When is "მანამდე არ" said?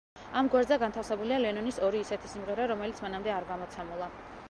3.09-3.51